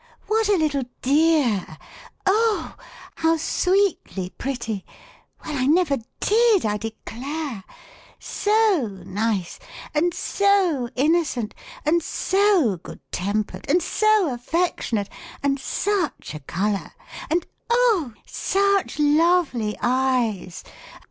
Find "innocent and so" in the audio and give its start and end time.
10.95-12.77